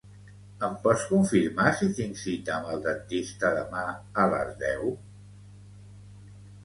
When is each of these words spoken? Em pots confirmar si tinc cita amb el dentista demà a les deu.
Em 0.67 0.71
pots 0.85 1.03
confirmar 1.09 1.65
si 1.81 1.89
tinc 1.99 2.17
cita 2.23 2.55
amb 2.55 2.71
el 2.77 2.81
dentista 2.87 3.53
demà 3.59 3.85
a 4.25 4.27
les 4.33 4.59
deu. 4.67 4.91